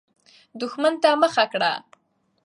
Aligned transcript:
دښمن 0.59 0.93
ته 1.01 1.09
مخه 1.21 1.45
کړه. 1.51 1.71